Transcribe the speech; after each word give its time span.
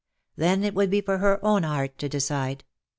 Then 0.35 0.63
it 0.63 0.73
would 0.73 0.89
be 0.89 0.99
for 0.99 1.19
her 1.19 1.39
own 1.45 1.61
heart 1.61 1.99
to 1.99 2.09
decide. 2.09 2.63